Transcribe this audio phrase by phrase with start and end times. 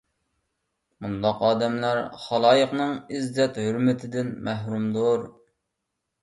[1.05, 5.29] مۇنداق ئادەملەر خالايىقنىڭ ئىززەت- ھۆرمىتىدىن مەھرۇمدۇر.